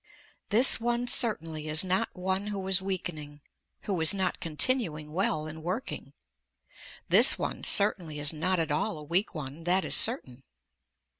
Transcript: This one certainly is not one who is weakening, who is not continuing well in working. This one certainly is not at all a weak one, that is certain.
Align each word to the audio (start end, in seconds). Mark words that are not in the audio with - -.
This 0.49 0.79
one 0.79 1.05
certainly 1.05 1.67
is 1.67 1.83
not 1.83 2.09
one 2.13 2.47
who 2.47 2.67
is 2.67 2.81
weakening, 2.81 3.39
who 3.81 4.01
is 4.01 4.15
not 4.15 4.39
continuing 4.39 5.13
well 5.13 5.45
in 5.45 5.61
working. 5.61 6.13
This 7.07 7.37
one 7.37 7.63
certainly 7.63 8.17
is 8.17 8.33
not 8.33 8.59
at 8.59 8.71
all 8.71 8.97
a 8.97 9.03
weak 9.03 9.35
one, 9.35 9.63
that 9.65 9.85
is 9.85 9.95
certain. 9.95 10.41